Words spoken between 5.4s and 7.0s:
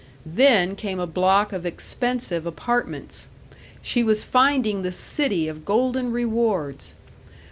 of golden rewards.